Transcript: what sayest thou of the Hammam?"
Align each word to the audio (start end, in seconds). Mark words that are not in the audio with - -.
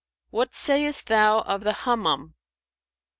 what 0.31 0.55
sayest 0.55 1.05
thou 1.05 1.41
of 1.41 1.63
the 1.63 1.73
Hammam?" 1.85 2.33